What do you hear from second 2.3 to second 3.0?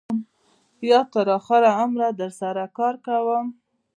سره کار